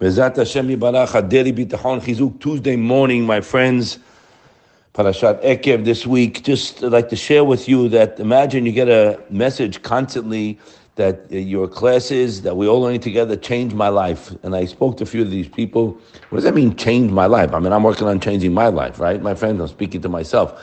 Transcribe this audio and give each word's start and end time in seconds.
Hashem 0.00 0.68
Yibarach, 0.68 1.28
Daily 1.28 1.52
Bitachon 1.52 2.00
Chizuk, 2.00 2.38
Tuesday 2.38 2.76
morning, 2.76 3.26
my 3.26 3.40
friends. 3.40 3.98
Parashat 4.94 5.42
Ekev 5.42 5.84
this 5.84 6.06
week. 6.06 6.44
Just 6.44 6.82
like 6.82 7.08
to 7.08 7.16
share 7.16 7.42
with 7.42 7.68
you 7.68 7.88
that 7.88 8.20
imagine 8.20 8.64
you 8.64 8.70
get 8.70 8.88
a 8.88 9.20
message 9.28 9.82
constantly 9.82 10.56
that 10.94 11.26
your 11.32 11.66
classes 11.66 12.42
that 12.42 12.56
we 12.56 12.68
all 12.68 12.80
learning 12.80 13.00
together 13.00 13.34
changed 13.34 13.74
my 13.74 13.88
life. 13.88 14.30
And 14.44 14.54
I 14.54 14.66
spoke 14.66 14.98
to 14.98 15.02
a 15.02 15.06
few 15.06 15.22
of 15.22 15.32
these 15.32 15.48
people. 15.48 15.98
What 16.28 16.36
does 16.36 16.44
that 16.44 16.54
mean, 16.54 16.76
change 16.76 17.10
my 17.10 17.26
life? 17.26 17.52
I 17.52 17.58
mean, 17.58 17.72
I'm 17.72 17.82
working 17.82 18.06
on 18.06 18.20
changing 18.20 18.54
my 18.54 18.68
life, 18.68 19.00
right? 19.00 19.20
My 19.20 19.34
friends, 19.34 19.60
I'm 19.60 19.66
speaking 19.66 20.00
to 20.02 20.08
myself. 20.08 20.62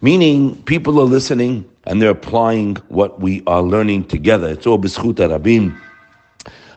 Meaning, 0.00 0.60
people 0.64 0.98
are 0.98 1.04
listening 1.04 1.70
and 1.84 2.02
they're 2.02 2.10
applying 2.10 2.76
what 2.88 3.20
we 3.20 3.44
are 3.46 3.62
learning 3.62 4.06
together. 4.06 4.48
It's 4.48 4.66
all 4.66 4.80
b'schut 4.80 5.14
rabim. 5.14 5.80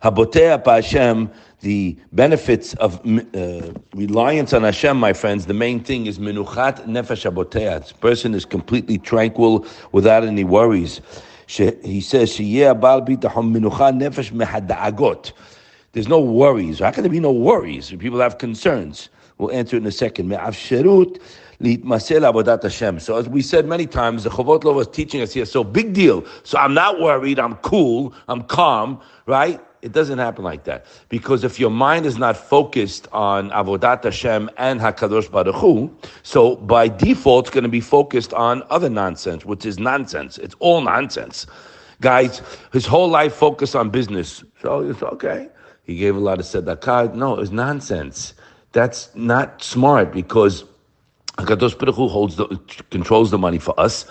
Habotea 0.03 0.63
Hashem, 0.63 1.31
the 1.65 1.97
benefits 2.11 2.75
of 2.75 2.99
uh, 3.05 3.73
reliance 3.95 4.53
on 4.53 4.61
Hashem, 4.61 4.97
my 4.97 5.13
friends, 5.13 5.47
the 5.47 5.53
main 5.55 5.83
thing 5.83 6.05
is 6.05 6.19
menuchat 6.19 6.85
nefesh 6.85 7.25
habotea. 7.25 7.81
This 7.81 7.91
person 7.91 8.35
is 8.35 8.45
completely 8.45 8.99
tranquil 8.99 9.65
without 9.91 10.23
any 10.23 10.43
worries 10.43 11.01
he 11.47 12.01
says, 12.01 12.37
nefesh 12.37 12.93
There's 15.91 16.07
no 16.07 16.19
worries. 16.19 16.79
How 16.79 16.91
can 16.91 17.03
there 17.03 17.11
be 17.11 17.19
no 17.19 17.31
worries? 17.31 17.89
People 17.91 18.19
have 18.19 18.37
concerns. 18.37 19.09
We'll 19.37 19.51
answer 19.51 19.75
it 19.75 19.79
in 19.79 19.87
a 19.87 19.91
second. 19.91 20.29
So 23.01 23.17
as 23.17 23.29
we 23.29 23.41
said 23.41 23.65
many 23.65 23.87
times, 23.87 24.23
the 24.23 24.29
Chovot 24.29 24.63
Lo 24.63 24.73
was 24.73 24.87
teaching 24.87 25.21
us 25.21 25.33
here, 25.33 25.45
so 25.45 25.63
big 25.63 25.93
deal. 25.93 26.25
So 26.43 26.57
I'm 26.57 26.73
not 26.73 26.99
worried, 26.99 27.39
I'm 27.39 27.55
cool, 27.57 28.13
I'm 28.27 28.43
calm, 28.43 28.99
right? 29.25 29.61
It 29.81 29.91
doesn't 29.91 30.19
happen 30.19 30.43
like 30.43 30.63
that. 30.63 30.85
Because 31.09 31.43
if 31.43 31.59
your 31.59 31.69
mind 31.69 32.05
is 32.05 32.17
not 32.17 32.37
focused 32.37 33.07
on 33.11 33.49
Avodat 33.51 34.03
Hashem 34.03 34.49
and 34.57 34.79
HaKadosh 34.79 35.29
Baruch 35.31 35.55
Hu, 35.55 35.95
so 36.23 36.55
by 36.55 36.87
default 36.87 37.45
it's 37.45 37.53
going 37.53 37.63
to 37.63 37.69
be 37.69 37.81
focused 37.81 38.33
on 38.33 38.63
other 38.69 38.89
nonsense, 38.89 39.45
which 39.45 39.65
is 39.65 39.77
nonsense. 39.77 40.37
It's 40.37 40.55
all 40.59 40.81
nonsense. 40.81 41.45
Guys, 42.01 42.41
his 42.73 42.85
whole 42.85 43.09
life 43.09 43.33
focused 43.33 43.75
on 43.75 43.89
business. 43.89 44.43
So 44.61 44.81
it's 44.81 45.01
okay. 45.03 45.49
He 45.83 45.97
gave 45.97 46.15
a 46.15 46.19
lot 46.19 46.39
of 46.39 46.45
tzedakah. 46.45 47.13
No, 47.13 47.39
it's 47.39 47.51
nonsense. 47.51 48.33
That's 48.71 49.13
not 49.15 49.63
smart 49.63 50.11
because 50.11 50.65
HaKadosh 51.37 51.77
Baruch 51.77 51.95
Hu 51.95 52.07
holds 52.07 52.35
the, 52.37 52.47
controls 52.89 53.31
the 53.31 53.37
money 53.37 53.59
for 53.59 53.79
us. 53.79 54.05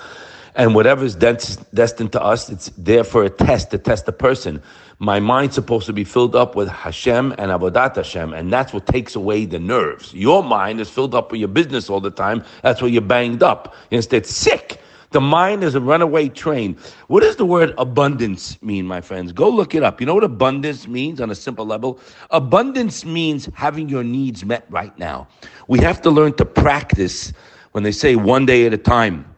And 0.57 0.75
whatever 0.75 1.05
is 1.05 1.17
destined 1.17 2.13
to 2.13 2.23
us, 2.23 2.49
it's 2.49 2.71
there 2.79 3.03
for 3.03 3.25
a 3.25 3.31
test, 3.31 3.73
to 3.73 3.79
test 3.79 4.07
the 4.07 4.13
person. 4.13 4.63
My 5.01 5.19
mind's 5.19 5.57
supposed 5.57 5.87
to 5.87 5.93
be 5.93 6.05
filled 6.05 6.37
up 6.37 6.55
with 6.55 6.69
Hashem 6.69 7.33
and 7.39 7.51
Avodat 7.51 7.97
Hashem, 7.97 8.33
and 8.33 8.53
that's 8.53 8.73
what 8.73 8.87
takes 8.87 9.17
away 9.17 9.47
the 9.47 9.59
nerves. 9.59 10.15
Your 10.15 10.45
mind 10.45 10.81
is 10.81 10.89
filled 10.89 11.15
up 11.15 11.33
with 11.33 11.41
your 11.41 11.49
business 11.49 11.91
all 11.91 12.01
the 12.01 12.13
time. 12.13 12.45
That's 12.63 12.81
why 12.81 12.89
you're 12.89 13.03
banged 13.03 13.43
up. 13.43 13.75
Instead, 13.91 14.27
sick. 14.27 14.81
The 15.11 15.21
mind 15.21 15.63
is 15.63 15.75
a 15.75 15.81
runaway 15.81 16.29
train. 16.29 16.77
What 17.09 17.21
does 17.21 17.37
the 17.37 17.45
word 17.45 17.75
abundance 17.79 18.61
mean, 18.63 18.87
my 18.87 19.01
friends? 19.01 19.33
Go 19.33 19.49
look 19.49 19.75
it 19.75 19.83
up. 19.83 20.01
You 20.01 20.07
know 20.07 20.15
what 20.15 20.25
abundance 20.25 20.89
means 20.89 21.21
on 21.21 21.31
a 21.31 21.37
simple 21.37 21.67
level? 21.67 22.01
Abundance 22.31 23.05
means 23.05 23.49
having 23.55 23.89
your 23.89 24.03
needs 24.05 24.45
met 24.45 24.67
right 24.71 24.97
now. 24.99 25.29
We 25.69 25.81
have 25.81 26.01
to 26.03 26.11
learn 26.11 26.35
to 26.35 26.45
practice 26.45 27.33
when 27.73 27.85
they 27.85 27.93
say 27.93 28.17
one 28.17 28.47
day 28.47 28.67
at 28.67 28.73
a 28.73 28.79
time 28.79 29.34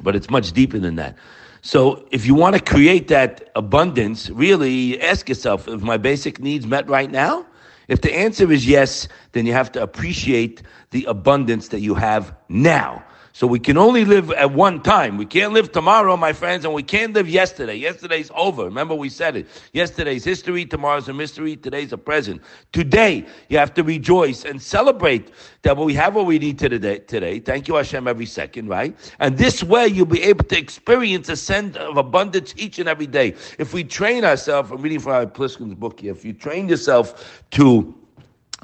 but 0.00 0.16
it's 0.16 0.30
much 0.30 0.52
deeper 0.52 0.78
than 0.78 0.96
that. 0.96 1.16
So 1.62 2.06
if 2.10 2.26
you 2.26 2.34
want 2.34 2.56
to 2.56 2.62
create 2.62 3.08
that 3.08 3.50
abundance, 3.56 4.28
really 4.30 5.00
ask 5.00 5.28
yourself, 5.28 5.66
if 5.66 5.80
my 5.80 5.96
basic 5.96 6.38
needs 6.38 6.66
met 6.66 6.88
right 6.88 7.10
now? 7.10 7.46
If 7.88 8.00
the 8.00 8.14
answer 8.14 8.50
is 8.50 8.66
yes, 8.66 9.08
then 9.32 9.46
you 9.46 9.52
have 9.52 9.72
to 9.72 9.82
appreciate 9.82 10.62
the 10.90 11.04
abundance 11.04 11.68
that 11.68 11.80
you 11.80 11.94
have 11.94 12.34
now. 12.48 13.04
So 13.36 13.48
we 13.48 13.58
can 13.58 13.76
only 13.76 14.04
live 14.04 14.30
at 14.30 14.52
one 14.52 14.80
time. 14.80 15.16
We 15.16 15.26
can't 15.26 15.52
live 15.52 15.72
tomorrow, 15.72 16.16
my 16.16 16.32
friends, 16.32 16.64
and 16.64 16.72
we 16.72 16.84
can't 16.84 17.12
live 17.14 17.28
yesterday. 17.28 17.74
Yesterday's 17.74 18.30
over. 18.32 18.62
Remember 18.64 18.94
we 18.94 19.08
said 19.08 19.34
it. 19.34 19.48
Yesterday's 19.72 20.22
history, 20.22 20.64
tomorrow's 20.64 21.08
a 21.08 21.12
mystery, 21.12 21.56
today's 21.56 21.92
a 21.92 21.98
present. 21.98 22.40
Today, 22.72 23.26
you 23.48 23.58
have 23.58 23.74
to 23.74 23.82
rejoice 23.82 24.44
and 24.44 24.62
celebrate 24.62 25.32
that 25.62 25.76
we 25.76 25.94
have 25.94 26.14
what 26.14 26.26
we 26.26 26.38
need 26.38 26.60
today. 26.60 27.00
today. 27.00 27.40
Thank 27.40 27.66
you, 27.66 27.74
Hashem, 27.74 28.06
every 28.06 28.26
second, 28.26 28.68
right? 28.68 28.96
And 29.18 29.36
this 29.36 29.64
way, 29.64 29.88
you'll 29.88 30.06
be 30.06 30.22
able 30.22 30.44
to 30.44 30.56
experience 30.56 31.28
a 31.28 31.36
sense 31.36 31.76
of 31.76 31.96
abundance 31.96 32.54
each 32.56 32.78
and 32.78 32.88
every 32.88 33.08
day. 33.08 33.34
If 33.58 33.74
we 33.74 33.82
train 33.82 34.24
ourselves, 34.24 34.70
I'm 34.70 34.80
reading 34.80 35.00
from 35.00 35.10
our 35.10 35.26
Pliskin's 35.26 35.74
book 35.74 35.98
here, 35.98 36.12
if 36.12 36.24
you 36.24 36.34
train 36.34 36.68
yourself 36.68 37.42
to 37.50 37.92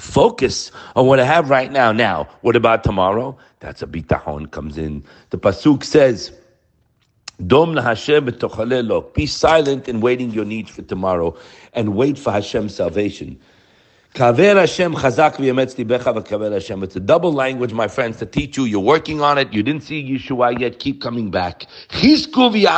focus 0.00 0.72
on 0.97 1.06
what 1.06 1.20
I 1.20 1.25
have 1.25 1.50
right 1.50 1.70
now. 1.70 1.92
Now, 1.92 2.28
what 2.41 2.56
about 2.56 2.82
tomorrow? 2.84 3.36
That's 3.60 3.82
a 3.82 3.87
bitahon 3.87 4.50
comes 4.50 4.76
in. 4.78 5.04
The 5.31 5.38
pasuk 5.38 5.84
says, 5.84 6.32
Dom 7.47 7.75
na 7.75 7.82
Hashem 7.82 8.25
Be 9.15 9.26
silent 9.26 9.88
in 9.88 10.00
waiting 10.00 10.31
your 10.31 10.44
needs 10.44 10.71
for 10.71 10.82
tomorrow, 10.82 11.37
and 11.72 11.94
wait 11.94 12.19
for 12.19 12.32
Hashem's 12.32 12.75
salvation. 12.75 13.38
Kaver 14.15 14.56
Hashem 14.56 14.94
chazak 14.94 15.37
v'kaver 15.37 16.53
Hashem. 16.53 16.82
It's 16.82 16.97
a 16.97 17.00
double 17.00 17.32
language, 17.32 17.72
my 17.72 17.87
friends, 17.87 18.16
to 18.19 18.26
teach 18.26 18.56
you. 18.56 18.65
You're 18.65 18.81
working 18.81 19.21
on 19.21 19.38
it. 19.38 19.53
You 19.53 19.62
didn't 19.62 19.84
see 19.84 20.03
Yeshua 20.03 20.59
yet. 20.59 20.81
Keep 20.81 21.00
coming 21.00 21.31
back. 21.31 21.66
Kolam 21.91 22.75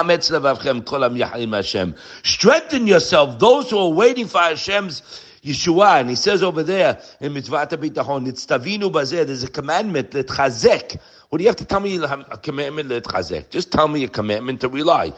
Hashem. 1.54 1.94
Strengthen 2.22 2.86
yourself. 2.86 3.38
Those 3.38 3.70
who 3.70 3.78
are 3.78 3.88
waiting 3.88 4.26
for 4.26 4.38
Hashem's 4.38 5.02
Yeshua, 5.44 6.00
and 6.00 6.08
he 6.08 6.14
says 6.14 6.42
over 6.42 6.62
there 6.62 7.00
in 7.20 7.32
Mitzvah 7.32 7.66
Bitachon, 7.66 8.26
Nitztavinu 8.26 8.92
bazeh, 8.92 9.26
there's 9.26 9.42
a 9.42 9.50
commandment, 9.50 10.10
letchazek. 10.10 11.00
What 11.30 11.38
do 11.38 11.44
you 11.44 11.48
have 11.48 11.56
to 11.56 11.64
tell 11.64 11.80
me 11.80 11.96
a 11.96 12.38
commandment, 12.38 12.90
letchazek? 12.90 13.50
Just 13.50 13.72
tell 13.72 13.88
me 13.88 14.04
a 14.04 14.08
commandment 14.08 14.60
to 14.60 14.68
rely. 14.68 15.12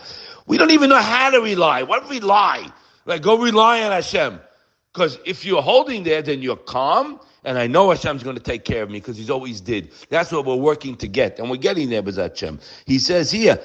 We 0.46 0.56
don't 0.56 0.70
even 0.70 0.88
know 0.88 1.00
how 1.00 1.30
to 1.30 1.40
rely. 1.40 1.82
What 1.82 2.08
we 2.08 2.20
rely? 2.20 2.72
Like, 3.04 3.22
go 3.22 3.36
rely 3.36 3.82
on 3.82 3.92
Hashem. 3.92 4.40
Because 4.92 5.18
if 5.26 5.44
you're 5.44 5.60
holding 5.60 6.04
there, 6.04 6.22
then 6.22 6.40
you're 6.40 6.56
calm, 6.56 7.20
and 7.44 7.58
I 7.58 7.66
know 7.66 7.90
Hashem's 7.90 8.22
going 8.22 8.36
to 8.36 8.42
take 8.42 8.64
care 8.64 8.82
of 8.82 8.90
me 8.90 9.00
because 9.00 9.16
He's 9.16 9.30
always 9.30 9.60
did. 9.60 9.90
That's 10.08 10.32
what 10.32 10.44
we're 10.44 10.54
working 10.56 10.96
to 10.96 11.08
get, 11.08 11.38
and 11.38 11.50
we're 11.50 11.56
getting 11.56 11.90
there, 11.90 12.02
Bezat 12.02 12.30
Hashem. 12.30 12.58
He 12.86 12.98
says 12.98 13.30
here, 13.30 13.60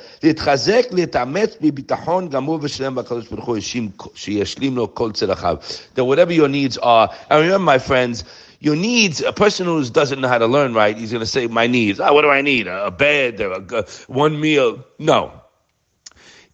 that 5.95 6.06
whatever 6.06 6.34
your 6.34 6.47
needs 6.47 6.78
are, 6.78 7.13
and 7.29 7.41
remember, 7.41 7.66
my 7.66 7.79
friends, 7.79 8.23
your 8.59 8.75
needs, 8.75 9.22
a 9.22 9.31
person 9.31 9.66
who 9.66 9.84
doesn't 9.89 10.19
know 10.19 10.28
how 10.28 10.38
to 10.38 10.47
learn 10.47 10.73
right, 10.73 10.97
he's 10.97 11.12
going 11.12 11.22
to 11.22 11.25
say, 11.25 11.47
My 11.47 11.68
needs. 11.68 12.00
Oh, 12.00 12.13
what 12.13 12.23
do 12.23 12.29
I 12.29 12.41
need? 12.41 12.68
A 12.68 12.91
bed, 12.91 13.39
a, 13.39 13.63
a, 13.73 13.85
one 14.07 14.39
meal. 14.39 14.84
No 14.97 15.31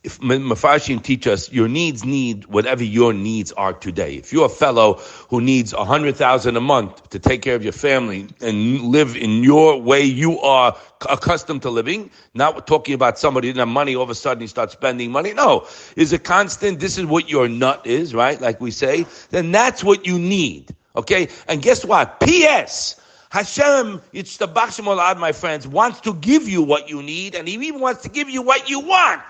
if 0.06 0.20
Mafashim 0.20 1.02
teach 1.02 1.26
us 1.26 1.52
your 1.52 1.68
needs 1.68 2.06
need 2.06 2.46
whatever 2.46 2.84
your 2.84 3.12
needs 3.12 3.52
are 3.54 3.74
today. 3.74 4.16
If 4.16 4.32
you're 4.32 4.46
a 4.46 4.50
fellow 4.50 5.02
who 5.30 5.42
needs 5.42 5.74
a 5.74 5.84
hundred 5.84 6.16
thousand 6.16 6.56
a 6.58 6.62
month 6.62 7.10
to 7.10 7.18
take 7.18 7.42
care 7.42 7.56
of 7.56 7.64
your 7.64 7.74
family 7.74 8.28
and 8.40 8.82
live 8.82 9.16
in 9.16 9.44
your 9.44 9.82
way 9.82 10.04
you 10.04 10.40
are 10.42 10.78
accustomed 11.10 11.64
to 11.64 11.72
living, 11.72 12.12
not 12.36 12.68
talking 12.68 12.94
about 12.94 13.18
somebody 13.18 13.48
didn't 13.48 13.60
have 13.60 13.68
money, 13.68 13.96
all 13.96 14.04
of 14.04 14.12
a 14.12 14.16
sudden 14.16 14.42
he 14.42 14.48
starts 14.48 14.74
spending 14.74 15.12
money. 15.12 15.34
No, 15.34 15.68
is 15.96 16.14
a 16.14 16.20
constant. 16.20 16.80
This 16.80 17.00
is 17.00 17.06
what 17.06 17.28
your 17.28 17.50
nut 17.50 17.82
is, 17.88 18.14
right? 18.14 18.40
Like 18.40 18.62
we 18.62 18.70
say, 18.70 19.08
then 19.32 19.52
that's 19.52 19.84
what 19.84 20.06
you 20.06 20.20
need. 20.20 20.76
Okay, 20.96 21.30
and 21.48 21.62
guess 21.64 21.84
what? 21.84 22.20
P.S. 22.20 23.02
Hashem, 23.30 24.02
it's 24.14 24.38
the 24.38 24.48
Bachshemolad, 24.48 25.18
my 25.18 25.32
friends, 25.32 25.68
wants 25.68 26.00
to 26.02 26.14
give 26.14 26.48
you 26.48 26.62
what 26.62 26.90
you 26.90 27.02
need, 27.02 27.34
and 27.34 27.48
He 27.48 27.56
even 27.56 27.82
wants 27.82 28.04
to 28.04 28.10
give 28.10 28.30
you 28.30 28.44
what 28.44 28.70
you 28.70 28.80
want 28.82 29.24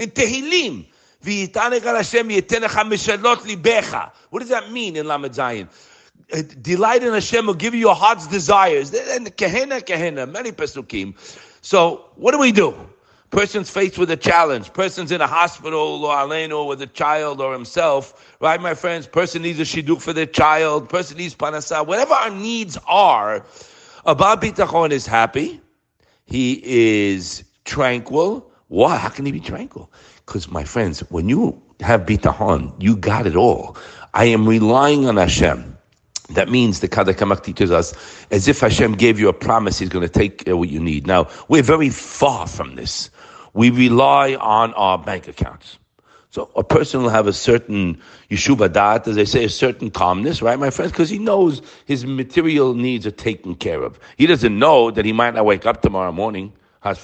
in 0.00 0.10
Tehillim. 0.10 0.86
What 4.30 4.38
does 4.38 4.48
that 4.48 4.72
mean 4.72 4.96
in 4.96 5.06
Lamed? 5.06 5.68
Uh, 6.32 6.42
delight 6.62 7.02
in 7.02 7.12
Hashem 7.12 7.46
will 7.46 7.54
give 7.54 7.74
you 7.74 7.80
your 7.80 7.94
heart's 7.94 8.26
desires. 8.26 8.94
And 8.94 9.26
Kehena, 9.36 9.82
Kehena, 9.82 10.30
many 10.30 10.52
pesukim. 10.52 11.14
So 11.60 12.06
what 12.14 12.32
do 12.32 12.38
we 12.38 12.52
do? 12.52 12.74
Person's 13.30 13.68
faced 13.68 13.98
with 13.98 14.10
a 14.10 14.16
challenge. 14.16 14.72
Person's 14.72 15.12
in 15.12 15.20
a 15.20 15.26
hospital 15.26 16.04
or 16.04 16.14
aleno 16.14 16.66
with 16.66 16.80
a 16.80 16.86
child 16.86 17.40
or 17.40 17.52
himself. 17.52 18.34
Right, 18.40 18.60
my 18.60 18.74
friends? 18.74 19.06
Person 19.06 19.42
needs 19.42 19.60
a 19.60 19.64
shidduch 19.64 20.00
for 20.00 20.14
their 20.14 20.26
child. 20.26 20.88
Person 20.88 21.18
needs 21.18 21.34
parnassa. 21.34 21.86
Whatever 21.86 22.14
our 22.14 22.30
needs 22.30 22.78
are, 22.86 23.44
Abba 24.06 24.38
Bitachon 24.38 24.90
is 24.90 25.06
happy. 25.06 25.60
He 26.24 26.62
is 26.64 27.44
tranquil. 27.64 28.49
Why? 28.70 28.98
How 28.98 29.08
can 29.08 29.26
he 29.26 29.32
be 29.32 29.40
tranquil? 29.40 29.90
Because, 30.24 30.48
my 30.48 30.62
friends, 30.62 31.00
when 31.10 31.28
you 31.28 31.60
have 31.80 32.02
bitahon, 32.02 32.72
you 32.80 32.96
got 32.96 33.26
it 33.26 33.34
all. 33.34 33.76
I 34.14 34.26
am 34.26 34.48
relying 34.48 35.08
on 35.08 35.16
Hashem. 35.16 35.76
That 36.34 36.48
means 36.48 36.78
the 36.78 36.88
Kadakamak 36.88 37.42
teaches 37.42 37.72
us 37.72 37.92
as 38.30 38.46
if 38.46 38.60
Hashem 38.60 38.92
gave 38.92 39.18
you 39.18 39.28
a 39.28 39.32
promise 39.32 39.80
He's 39.80 39.88
going 39.88 40.06
to 40.06 40.08
take 40.08 40.44
what 40.46 40.68
you 40.68 40.78
need. 40.78 41.04
Now, 41.04 41.28
we're 41.48 41.64
very 41.64 41.90
far 41.90 42.46
from 42.46 42.76
this. 42.76 43.10
We 43.54 43.70
rely 43.70 44.36
on 44.36 44.72
our 44.74 44.98
bank 44.98 45.26
accounts. 45.26 45.80
So 46.30 46.48
a 46.54 46.62
person 46.62 47.02
will 47.02 47.08
have 47.08 47.26
a 47.26 47.32
certain 47.32 48.00
yeshuva 48.30 48.72
dat, 48.72 49.08
as 49.08 49.16
they 49.16 49.24
say, 49.24 49.46
a 49.46 49.48
certain 49.48 49.90
calmness, 49.90 50.42
right, 50.42 50.56
my 50.60 50.70
friends? 50.70 50.92
Because 50.92 51.10
he 51.10 51.18
knows 51.18 51.60
his 51.86 52.06
material 52.06 52.74
needs 52.74 53.04
are 53.04 53.10
taken 53.10 53.56
care 53.56 53.82
of. 53.82 53.98
He 54.16 54.26
doesn't 54.26 54.56
know 54.56 54.92
that 54.92 55.04
he 55.04 55.12
might 55.12 55.34
not 55.34 55.44
wake 55.44 55.66
up 55.66 55.82
tomorrow 55.82 56.12
morning. 56.12 56.52
Has. 56.80 57.02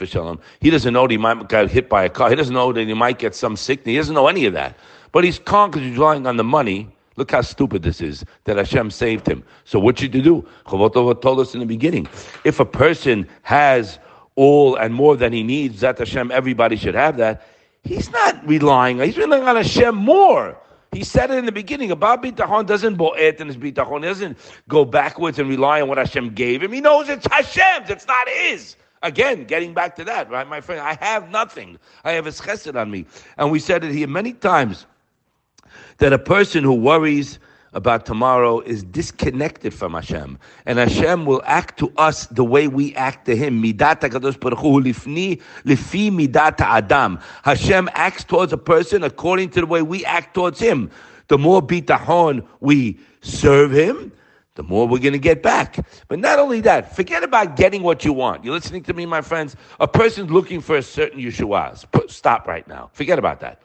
He 0.60 0.70
doesn't 0.70 0.92
know 0.92 1.02
that 1.02 1.10
he 1.10 1.18
might 1.18 1.48
get 1.48 1.70
hit 1.70 1.88
by 1.88 2.04
a 2.04 2.08
car. 2.08 2.30
He 2.30 2.36
doesn't 2.36 2.54
know 2.54 2.72
that 2.72 2.86
he 2.86 2.94
might 2.94 3.18
get 3.18 3.34
some 3.34 3.56
sickness. 3.56 3.92
He 3.92 3.96
doesn't 3.96 4.14
know 4.14 4.28
any 4.28 4.46
of 4.46 4.54
that. 4.54 4.76
But 5.12 5.24
he's 5.24 5.38
calm 5.38 5.70
because 5.70 5.86
he's 5.86 5.98
relying 5.98 6.26
on 6.26 6.36
the 6.36 6.44
money. 6.44 6.88
Look 7.16 7.30
how 7.30 7.42
stupid 7.42 7.82
this 7.82 8.00
is 8.00 8.24
that 8.44 8.56
Hashem 8.56 8.90
saved 8.90 9.26
him. 9.26 9.42
So 9.64 9.78
what 9.78 9.98
should 9.98 10.14
you 10.14 10.22
do? 10.22 10.48
Chavotova 10.66 11.20
told 11.20 11.40
us 11.40 11.54
in 11.54 11.60
the 11.60 11.66
beginning. 11.66 12.08
If 12.44 12.60
a 12.60 12.64
person 12.64 13.28
has 13.42 13.98
all 14.34 14.76
and 14.76 14.94
more 14.94 15.16
than 15.16 15.32
he 15.32 15.42
needs, 15.42 15.80
that 15.80 15.98
Hashem, 15.98 16.30
everybody 16.30 16.76
should 16.76 16.94
have 16.94 17.16
that 17.18 17.46
He's 17.86 18.10
not 18.10 18.46
relying. 18.46 18.98
He's 18.98 19.16
relying 19.16 19.44
on 19.44 19.56
Hashem 19.56 19.94
more. 19.94 20.58
He 20.92 21.04
said 21.04 21.30
it 21.30 21.38
in 21.38 21.46
the 21.46 21.52
beginning. 21.52 21.90
About 21.90 22.22
bitachon 22.22 22.66
doesn't 22.66 22.96
bo'et 22.96 23.40
in 23.40 23.46
his 23.46 23.56
bitachon. 23.56 23.98
He 24.00 24.06
doesn't 24.06 24.38
go 24.68 24.84
backwards 24.84 25.38
and 25.38 25.48
rely 25.48 25.80
on 25.80 25.88
what 25.88 25.98
Hashem 25.98 26.34
gave 26.34 26.62
him. 26.62 26.72
He 26.72 26.80
knows 26.80 27.08
it's 27.08 27.26
Hashem's. 27.26 27.90
It's 27.90 28.06
not 28.06 28.28
his. 28.28 28.76
Again, 29.02 29.44
getting 29.44 29.74
back 29.74 29.96
to 29.96 30.04
that, 30.04 30.30
right, 30.30 30.48
my 30.48 30.60
friend? 30.60 30.80
I 30.80 30.96
have 31.00 31.30
nothing. 31.30 31.78
I 32.04 32.12
have 32.12 32.24
his 32.24 32.40
chesed 32.40 32.80
on 32.80 32.90
me. 32.90 33.06
And 33.36 33.50
we 33.50 33.58
said 33.58 33.84
it 33.84 33.92
here 33.92 34.08
many 34.08 34.32
times 34.32 34.86
that 35.98 36.12
a 36.12 36.18
person 36.18 36.64
who 36.64 36.74
worries 36.74 37.38
about 37.76 38.06
tomorrow 38.06 38.60
is 38.60 38.82
disconnected 38.82 39.74
from 39.74 39.92
Hashem. 39.92 40.38
And 40.64 40.78
Hashem 40.78 41.26
will 41.26 41.42
act 41.44 41.78
to 41.80 41.92
us 41.98 42.26
the 42.28 42.44
way 42.44 42.68
we 42.68 42.94
act 42.94 43.26
to 43.26 43.36
Him. 43.36 43.62
Lifni. 43.62 45.42
Hashem 47.42 47.90
acts 47.92 48.24
towards 48.24 48.52
a 48.54 48.58
person 48.58 49.04
according 49.04 49.50
to 49.50 49.60
the 49.60 49.66
way 49.66 49.82
we 49.82 50.04
act 50.06 50.32
towards 50.34 50.58
Him. 50.58 50.90
The 51.28 51.36
more 51.36 51.60
bitahon 51.60 52.46
we 52.60 52.98
serve 53.20 53.72
Him, 53.72 54.10
the 54.56 54.62
more 54.62 54.88
we're 54.88 54.98
going 54.98 55.12
to 55.12 55.18
get 55.18 55.42
back. 55.42 55.86
But 56.08 56.18
not 56.18 56.38
only 56.38 56.60
that, 56.62 56.96
forget 56.96 57.22
about 57.22 57.56
getting 57.56 57.82
what 57.82 58.04
you 58.04 58.12
want. 58.12 58.44
You're 58.44 58.54
listening 58.54 58.82
to 58.84 58.94
me, 58.94 59.06
my 59.06 59.20
friends? 59.20 59.54
A 59.78 59.86
person's 59.86 60.30
looking 60.30 60.60
for 60.60 60.76
a 60.76 60.82
certain 60.82 61.20
Yeshua's. 61.20 61.86
Stop 62.12 62.46
right 62.48 62.66
now. 62.66 62.90
Forget 62.92 63.18
about 63.18 63.40
that. 63.40 63.62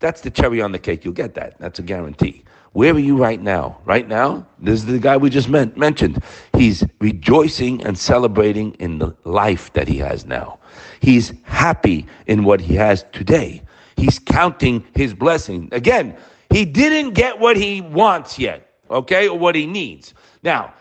That's 0.00 0.20
the 0.20 0.30
cherry 0.30 0.62
on 0.62 0.72
the 0.72 0.78
cake. 0.78 1.04
You'll 1.04 1.14
get 1.14 1.34
that. 1.34 1.58
That's 1.58 1.78
a 1.78 1.82
guarantee. 1.82 2.44
Where 2.72 2.94
are 2.94 2.98
you 2.98 3.16
right 3.16 3.40
now? 3.40 3.78
Right 3.84 4.06
now, 4.06 4.46
this 4.58 4.80
is 4.80 4.86
the 4.86 4.98
guy 4.98 5.16
we 5.16 5.30
just 5.30 5.48
met, 5.48 5.76
mentioned. 5.76 6.22
He's 6.54 6.84
rejoicing 7.00 7.84
and 7.84 7.98
celebrating 7.98 8.74
in 8.74 8.98
the 8.98 9.16
life 9.24 9.72
that 9.72 9.88
he 9.88 9.98
has 9.98 10.24
now. 10.24 10.60
He's 11.00 11.32
happy 11.42 12.06
in 12.26 12.44
what 12.44 12.60
he 12.60 12.74
has 12.74 13.04
today. 13.12 13.62
He's 13.96 14.18
counting 14.20 14.86
his 14.94 15.14
blessing. 15.14 15.68
Again, 15.72 16.16
he 16.50 16.64
didn't 16.64 17.14
get 17.14 17.40
what 17.40 17.56
he 17.56 17.80
wants 17.80 18.38
yet, 18.38 18.67
okay, 18.90 19.28
or 19.28 19.38
what 19.38 19.54
he 19.54 19.66
needs. 19.66 20.14
Now, 20.42 20.74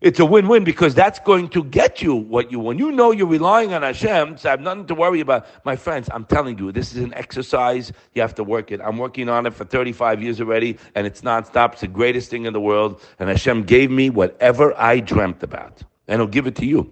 it's 0.00 0.18
a 0.18 0.24
win-win 0.24 0.64
because 0.64 0.94
that's 0.94 1.18
going 1.18 1.50
to 1.50 1.62
get 1.62 2.00
you 2.00 2.14
what 2.14 2.50
you 2.50 2.58
want. 2.58 2.78
You 2.78 2.90
know 2.90 3.10
you're 3.10 3.26
relying 3.26 3.74
on 3.74 3.82
Hashem, 3.82 4.38
so 4.38 4.48
I 4.48 4.52
have 4.52 4.60
nothing 4.60 4.86
to 4.86 4.94
worry 4.94 5.20
about. 5.20 5.46
My 5.66 5.76
friends, 5.76 6.08
I'm 6.10 6.24
telling 6.24 6.58
you, 6.58 6.72
this 6.72 6.94
is 6.94 7.02
an 7.02 7.12
exercise. 7.12 7.92
You 8.14 8.22
have 8.22 8.34
to 8.36 8.44
work 8.44 8.72
it. 8.72 8.80
I'm 8.80 8.96
working 8.96 9.28
on 9.28 9.44
it 9.44 9.52
for 9.52 9.66
35 9.66 10.22
years 10.22 10.40
already, 10.40 10.78
and 10.94 11.06
it's 11.06 11.20
nonstop. 11.20 11.72
It's 11.72 11.82
the 11.82 11.88
greatest 11.88 12.30
thing 12.30 12.46
in 12.46 12.54
the 12.54 12.60
world. 12.60 13.02
And 13.18 13.28
Hashem 13.28 13.64
gave 13.64 13.90
me 13.90 14.08
whatever 14.08 14.74
I 14.80 15.00
dreamt 15.00 15.42
about, 15.42 15.82
and 16.08 16.18
He'll 16.20 16.28
give 16.28 16.46
it 16.46 16.56
to 16.56 16.66
you. 16.66 16.90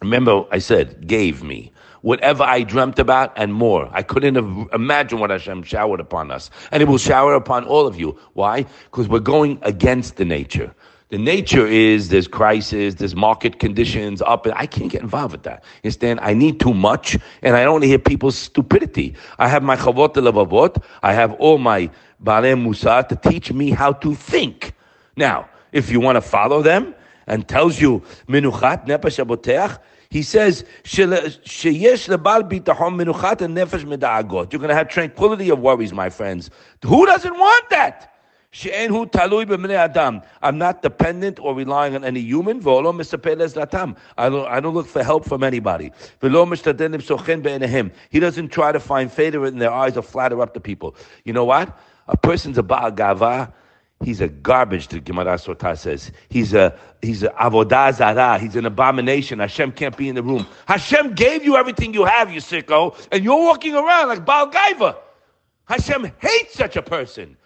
Remember, 0.00 0.44
I 0.50 0.58
said, 0.58 1.06
gave 1.06 1.44
me 1.44 1.70
whatever 2.02 2.42
I 2.42 2.62
dreamt 2.62 2.98
about 2.98 3.32
and 3.36 3.54
more. 3.54 3.88
I 3.92 4.02
couldn't 4.02 4.34
have 4.34 4.68
imagined 4.72 5.20
what 5.20 5.30
Hashem 5.30 5.62
showered 5.62 6.00
upon 6.00 6.30
us. 6.30 6.50
And 6.70 6.82
it 6.82 6.86
will 6.86 6.98
shower 6.98 7.34
upon 7.34 7.64
all 7.64 7.86
of 7.86 7.98
you. 7.98 8.18
Why? 8.34 8.66
Because 8.84 9.08
we're 9.08 9.20
going 9.20 9.58
against 9.62 10.16
the 10.16 10.24
nature. 10.24 10.74
The 11.08 11.18
nature 11.18 11.66
is 11.66 12.08
there's 12.08 12.26
crisis, 12.26 12.94
there's 12.94 13.14
market 13.14 13.58
conditions 13.58 14.22
up, 14.22 14.46
and 14.46 14.54
I 14.56 14.64
can't 14.64 14.90
get 14.90 15.02
involved 15.02 15.32
with 15.32 15.42
that. 15.42 15.62
Understand? 15.84 16.20
I 16.22 16.32
need 16.32 16.58
too 16.58 16.72
much, 16.72 17.18
and 17.42 17.54
I 17.54 17.64
don't 17.64 17.72
want 17.72 17.82
to 17.82 17.88
hear 17.88 17.98
people's 17.98 18.38
stupidity. 18.38 19.14
I 19.38 19.48
have 19.48 19.62
my 19.62 19.76
chavot 19.76 20.14
levavot, 20.14 20.82
I 21.02 21.12
have 21.12 21.34
all 21.34 21.58
my 21.58 21.90
ba'alei 22.24 22.56
mussar 22.56 23.06
to 23.08 23.16
teach 23.16 23.52
me 23.52 23.70
how 23.70 23.92
to 23.92 24.14
think. 24.14 24.72
Now, 25.14 25.50
if 25.70 25.90
you 25.90 26.00
want 26.00 26.16
to 26.16 26.22
follow 26.22 26.62
them, 26.62 26.94
and 27.26 27.46
tells 27.46 27.80
you 27.80 28.02
minuchat 28.28 28.86
nefesh 28.86 29.24
aboteach, 29.24 29.78
he 30.12 30.22
says. 30.22 30.64
You're 30.84 31.06
going 31.06 31.32
to 34.68 34.74
have 34.74 34.88
tranquility 34.88 35.48
of 35.48 35.58
worries, 35.58 35.92
my 35.94 36.10
friends. 36.10 36.50
Who 36.84 37.06
doesn't 37.06 37.38
want 37.38 37.70
that? 37.70 38.10
I'm 40.42 40.58
not 40.58 40.82
dependent 40.82 41.38
or 41.40 41.54
relying 41.54 41.94
on 41.94 42.04
any 42.04 42.20
human. 42.20 42.60
I 42.60 42.74
don't, 44.28 44.46
I 44.46 44.60
don't 44.60 44.74
look 44.74 44.86
for 44.86 45.02
help 45.02 45.24
from 45.24 45.42
anybody. 45.42 45.90
He 46.20 46.28
doesn't 48.20 48.48
try 48.48 48.72
to 48.72 48.80
find 48.80 49.10
favor 49.10 49.46
in 49.46 49.58
their 49.58 49.72
eyes 49.72 49.96
or 49.96 50.02
flatter 50.02 50.42
up 50.42 50.52
the 50.52 50.60
people. 50.60 50.94
You 51.24 51.32
know 51.32 51.46
what? 51.46 51.78
A 52.08 52.16
person's 52.18 52.58
a 52.58 52.62
Baal. 52.62 52.90
He's 54.02 54.20
a 54.20 54.28
garbage, 54.28 54.88
the 54.88 55.00
Gemara 55.00 55.34
Sotah 55.34 55.78
says. 55.78 56.10
He's 56.28 56.54
a 56.54 56.76
he's 57.00 57.22
a 57.22 57.28
avodah 57.30 57.94
zarah. 57.94 58.38
He's 58.38 58.56
an 58.56 58.66
abomination. 58.66 59.38
Hashem 59.38 59.72
can't 59.72 59.96
be 59.96 60.08
in 60.08 60.14
the 60.14 60.22
room. 60.22 60.46
Hashem 60.66 61.14
gave 61.14 61.44
you 61.44 61.56
everything 61.56 61.94
you 61.94 62.04
have, 62.04 62.32
you 62.32 62.40
sicko, 62.40 62.96
and 63.12 63.22
you're 63.22 63.36
walking 63.36 63.74
around 63.74 64.08
like 64.08 64.24
Baal 64.24 64.50
Gaiva. 64.50 64.96
Hashem 65.66 66.12
hates 66.18 66.54
such 66.54 66.76
a 66.76 66.82
person. 66.82 67.36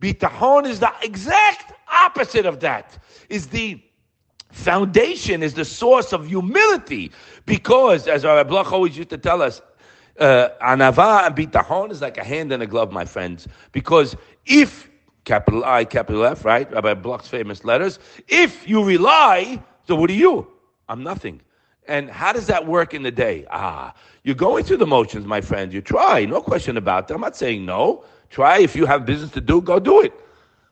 Bitahon 0.00 0.66
is 0.66 0.80
the 0.80 0.92
exact 1.02 1.72
opposite 1.92 2.46
of 2.46 2.60
that. 2.60 2.98
Is 3.28 3.48
the 3.48 3.82
foundation, 4.50 5.42
is 5.42 5.54
the 5.54 5.64
source 5.64 6.12
of 6.12 6.26
humility. 6.26 7.10
Because, 7.46 8.06
as 8.06 8.24
our 8.24 8.44
Bloch 8.44 8.72
always 8.72 8.96
used 8.96 9.10
to 9.10 9.18
tell 9.18 9.42
us, 9.42 9.60
uh, 10.18 10.48
anava 10.62 11.26
and 11.26 11.36
bitahon 11.36 11.90
is 11.90 12.00
like 12.00 12.16
a 12.16 12.24
hand 12.24 12.52
and 12.52 12.62
a 12.62 12.66
glove, 12.66 12.92
my 12.92 13.04
friends. 13.04 13.46
Because 13.72 14.16
if 14.46 14.88
capital 15.26 15.64
I, 15.64 15.84
capital 15.84 16.24
F, 16.24 16.46
right? 16.46 16.72
Rabbi 16.72 16.94
Bloch's 16.94 17.28
famous 17.28 17.64
letters. 17.64 17.98
If 18.28 18.66
you 18.66 18.82
rely, 18.82 19.62
so 19.86 19.94
what 19.94 20.08
are 20.08 20.14
you? 20.14 20.48
I'm 20.88 21.02
nothing. 21.02 21.42
And 21.88 22.08
how 22.08 22.32
does 22.32 22.46
that 22.46 22.66
work 22.66 22.94
in 22.94 23.02
the 23.02 23.10
day? 23.10 23.44
Ah, 23.50 23.92
you're 24.24 24.34
going 24.34 24.64
through 24.64 24.78
the 24.78 24.86
motions, 24.86 25.26
my 25.26 25.40
friend. 25.40 25.72
You 25.72 25.82
try, 25.82 26.24
no 26.24 26.40
question 26.40 26.76
about 26.78 27.08
that. 27.08 27.14
I'm 27.14 27.20
not 27.20 27.36
saying 27.36 27.66
no. 27.66 28.04
Try 28.30 28.60
if 28.60 28.74
you 28.74 28.86
have 28.86 29.04
business 29.04 29.30
to 29.32 29.40
do, 29.40 29.60
go 29.60 29.78
do 29.78 30.00
it. 30.00 30.12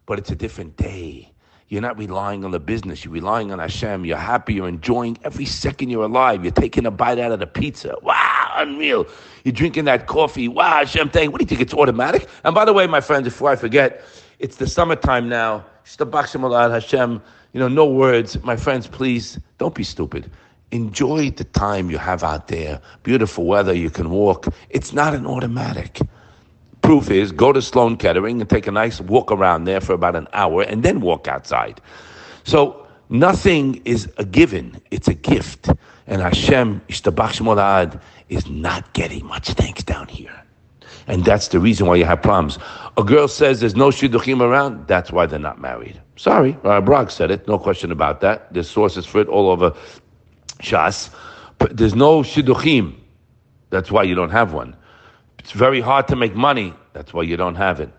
But 0.06 0.18
it's 0.18 0.30
a 0.30 0.36
different 0.36 0.76
day. 0.76 1.30
You're 1.68 1.82
not 1.82 1.98
relying 1.98 2.44
on 2.44 2.50
the 2.50 2.60
business. 2.60 3.04
You're 3.04 3.14
relying 3.14 3.50
on 3.50 3.58
Hashem. 3.58 4.04
You're 4.04 4.16
happy. 4.16 4.54
You're 4.54 4.68
enjoying 4.68 5.18
every 5.24 5.46
second 5.46 5.88
you're 5.88 6.04
alive. 6.04 6.44
You're 6.44 6.52
taking 6.52 6.86
a 6.86 6.90
bite 6.90 7.18
out 7.18 7.32
of 7.32 7.40
the 7.40 7.46
pizza. 7.46 7.96
Wow, 8.02 8.52
unreal. 8.56 9.06
You're 9.44 9.52
drinking 9.52 9.86
that 9.86 10.06
coffee. 10.06 10.46
Wow, 10.46 10.78
Hashem, 10.78 11.10
thank. 11.10 11.32
What 11.32 11.40
do 11.40 11.44
you 11.44 11.48
think? 11.48 11.60
It's 11.60 11.74
automatic? 11.74 12.28
And 12.44 12.54
by 12.54 12.64
the 12.64 12.72
way, 12.72 12.86
my 12.86 13.00
friends, 13.00 13.24
before 13.24 13.50
I 13.50 13.56
forget, 13.56 14.04
it's 14.44 14.56
the 14.56 14.66
summertime 14.66 15.26
now. 15.26 15.64
Hashem. 15.84 17.22
You 17.54 17.60
know, 17.60 17.68
no 17.68 17.86
words. 17.86 18.42
My 18.42 18.56
friends, 18.56 18.86
please 18.86 19.38
don't 19.56 19.74
be 19.74 19.84
stupid. 19.84 20.30
Enjoy 20.70 21.30
the 21.30 21.44
time 21.44 21.90
you 21.90 21.96
have 21.96 22.22
out 22.22 22.48
there. 22.48 22.78
Beautiful 23.04 23.46
weather. 23.46 23.72
You 23.72 23.88
can 23.88 24.10
walk. 24.10 24.48
It's 24.68 24.92
not 24.92 25.14
an 25.14 25.26
automatic. 25.26 25.98
Proof 26.82 27.10
is 27.10 27.32
go 27.32 27.54
to 27.54 27.62
Sloan 27.62 27.96
Kettering 27.96 28.42
and 28.42 28.50
take 28.50 28.66
a 28.66 28.70
nice 28.70 29.00
walk 29.00 29.32
around 29.32 29.64
there 29.64 29.80
for 29.80 29.94
about 29.94 30.14
an 30.14 30.28
hour 30.34 30.60
and 30.62 30.82
then 30.82 31.00
walk 31.00 31.26
outside. 31.26 31.80
So 32.44 32.86
nothing 33.08 33.80
is 33.86 34.12
a 34.18 34.26
given, 34.26 34.78
it's 34.90 35.08
a 35.08 35.14
gift. 35.14 35.70
And 36.06 36.20
Hashem, 36.20 36.82
Ishtabach 36.90 38.00
is 38.28 38.46
not 38.50 38.92
getting 38.92 39.24
much 39.24 39.48
thanks 39.52 39.82
down 39.82 40.08
here. 40.08 40.44
And 41.06 41.24
that's 41.24 41.48
the 41.48 41.60
reason 41.60 41.86
why 41.86 41.96
you 41.96 42.04
have 42.04 42.22
problems. 42.22 42.58
A 42.96 43.04
girl 43.04 43.28
says 43.28 43.60
there's 43.60 43.76
no 43.76 43.88
shidduchim 43.88 44.40
around, 44.40 44.86
that's 44.86 45.12
why 45.12 45.26
they're 45.26 45.38
not 45.38 45.60
married. 45.60 46.00
Sorry, 46.16 46.56
uh, 46.64 46.80
Brog 46.80 47.10
said 47.10 47.30
it, 47.30 47.46
no 47.46 47.58
question 47.58 47.90
about 47.92 48.20
that. 48.20 48.52
There's 48.52 48.70
sources 48.70 49.04
for 49.04 49.20
it 49.20 49.28
all 49.28 49.50
over 49.50 49.72
Shas. 50.60 51.10
But 51.58 51.76
there's 51.76 51.94
no 51.94 52.22
shidduchim, 52.22 52.94
that's 53.70 53.90
why 53.90 54.04
you 54.04 54.14
don't 54.14 54.30
have 54.30 54.52
one. 54.52 54.76
It's 55.40 55.52
very 55.52 55.80
hard 55.80 56.08
to 56.08 56.16
make 56.16 56.34
money. 56.34 56.72
That's 56.92 57.12
why 57.12 57.22
you 57.22 57.36
don't 57.36 57.56
have 57.56 57.80
it. 57.80 57.90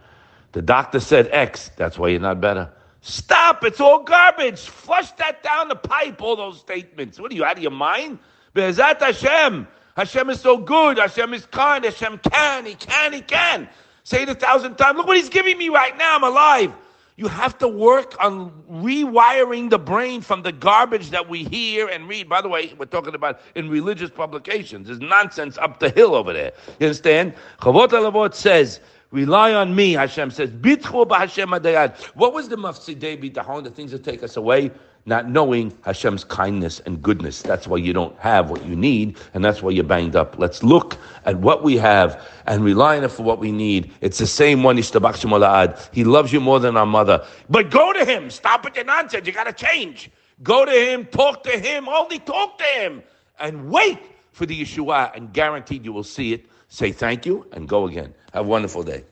The 0.54 0.62
doctor 0.62 1.00
said 1.00 1.30
X. 1.32 1.70
That's 1.76 2.00
why 2.00 2.08
you're 2.08 2.20
not 2.22 2.40
better. 2.40 2.72
Stop. 3.02 3.64
It's 3.64 3.80
all 3.80 4.04
garbage. 4.04 4.62
Flush 4.62 5.12
that 5.14 5.44
down 5.44 5.68
the 5.68 5.76
pipe, 5.76 6.22
all 6.22 6.38
those 6.38 6.60
statements. 6.60 7.20
What 7.20 7.32
are 7.32 7.36
you, 7.36 7.46
out 7.46 7.58
of 7.58 7.62
your 7.62 7.72
mind? 7.72 8.20
Be'ezat 8.54 9.00
Hashem. 9.00 9.68
Hashem 9.96 10.30
is 10.30 10.42
so 10.42 10.58
good. 10.58 10.98
Hashem 10.98 11.34
is 11.34 11.46
kind. 11.46 11.86
Hashem 11.86 12.20
can. 12.20 12.66
He 12.66 12.76
can. 12.76 13.14
He 13.14 13.22
can. 13.22 13.70
Say 14.04 14.24
it 14.24 14.30
a 14.30 14.36
thousand 14.36 14.76
times. 14.76 14.98
Look 14.98 15.08
what 15.08 15.18
he's 15.18 15.30
giving 15.30 15.58
me 15.58 15.70
right 15.70 15.98
now. 15.98 16.16
I'm 16.16 16.24
alive. 16.24 16.74
You 17.18 17.30
have 17.30 17.58
to 17.60 17.68
work 17.70 18.14
on 18.22 18.52
rewiring 18.70 19.70
the 19.70 19.80
brain 19.80 20.20
from 20.20 20.42
the 20.42 20.52
garbage 20.52 21.12
that 21.12 21.30
we 21.30 21.46
hear 21.46 21.88
and 21.88 22.10
read. 22.10 22.28
By 22.28 22.42
the 22.42 22.50
way, 22.50 22.74
we're 22.78 22.88
talking 22.88 23.16
about 23.16 23.40
in 23.56 23.70
religious 23.70 24.10
publications. 24.10 24.88
There's 24.88 25.00
nonsense 25.00 25.58
up 25.58 25.80
the 25.80 25.90
hill 25.92 26.14
over 26.14 26.34
there. 26.34 26.52
You 26.80 26.88
understand? 26.88 27.34
Chavot 27.62 27.88
Alavot 27.88 28.34
says, 28.34 28.82
Rely 29.12 29.54
on 29.54 29.74
me, 29.74 29.94
Hashem 29.94 30.30
says. 30.30 30.50
What 30.52 32.34
was 32.34 32.50
the 32.50 32.58
mafsidei 32.58 33.32
bitachon, 33.32 33.64
the 33.64 33.72
things 33.72 33.92
that 33.92 34.04
take 34.04 34.22
us 34.24 34.36
away? 34.36 34.72
Not 35.08 35.30
knowing 35.30 35.72
Hashem's 35.84 36.24
kindness 36.24 36.80
and 36.80 37.00
goodness. 37.00 37.44
That's 37.44 37.68
why 37.68 37.78
you 37.78 37.94
don't 37.94 38.18
have 38.18 38.50
what 38.50 38.66
you 38.66 38.76
need, 38.76 39.18
and 39.36 39.46
that's 39.46 39.62
why 39.62 39.70
you're 39.70 39.84
banged 39.84 40.16
up. 40.16 40.40
Let's 40.40 40.64
look 40.64 40.98
at 41.26 41.38
what 41.38 41.64
we 41.64 41.78
have 41.78 42.28
and 42.48 42.64
rely 42.64 42.98
on 42.98 43.04
it 43.04 43.12
for 43.12 43.22
what 43.22 43.38
we 43.38 43.52
need. 43.52 43.92
It's 44.02 44.18
the 44.18 44.26
same 44.26 44.64
one, 44.64 44.78
He 44.78 46.04
loves 46.04 46.34
you 46.34 46.40
more 46.40 46.60
than 46.60 46.76
our 46.76 46.88
mother. 46.88 47.24
But 47.50 47.70
go 47.70 47.94
to 47.94 48.04
him. 48.04 48.32
Stop 48.32 48.66
with 48.66 48.76
your 48.76 48.86
nonsense. 48.86 49.28
You 49.28 49.34
got 49.34 49.44
to 49.44 49.54
change. 49.54 50.10
Go 50.42 50.66
to 50.66 50.72
him, 50.72 51.06
talk 51.06 51.44
to 51.44 51.52
him, 51.52 51.88
only 51.88 52.18
talk 52.20 52.58
to 52.58 52.66
him, 52.66 53.04
and 53.40 53.70
wait 53.70 54.00
for 54.32 54.46
the 54.46 54.60
Yeshua, 54.60 55.16
and 55.16 55.32
guaranteed 55.32 55.86
you 55.86 55.94
will 55.94 56.04
see 56.04 56.34
it. 56.34 56.46
Say 56.68 56.92
thank 56.92 57.26
you 57.26 57.46
and 57.54 57.70
go 57.70 57.88
again. 57.88 58.14
Have 58.34 58.46
a 58.46 58.50
wonderful 58.50 58.84
day. 58.84 59.04